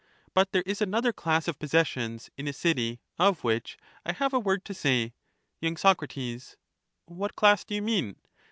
[0.33, 3.85] But st«anceb, there is another class of possessions in a city, of which ^^J^^w.
[4.07, 5.13] I have a word to say.
[5.61, 5.75] y.
[5.75, 6.01] Soc.
[7.05, 8.15] What class do you mean